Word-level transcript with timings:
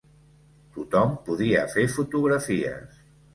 Tothom 0.77 1.13
podia 1.27 1.67
fer 1.75 1.85
fotografies. 1.97 2.99